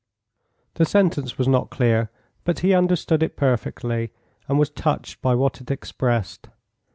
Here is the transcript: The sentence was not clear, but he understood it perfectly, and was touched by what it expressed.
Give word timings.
The 0.73 0.85
sentence 0.85 1.37
was 1.37 1.47
not 1.47 1.69
clear, 1.69 2.09
but 2.43 2.61
he 2.61 2.73
understood 2.73 3.21
it 3.21 3.37
perfectly, 3.37 4.09
and 4.47 4.57
was 4.57 4.71
touched 4.71 5.21
by 5.21 5.35
what 5.35 5.61
it 5.61 5.69
expressed. 5.69 6.49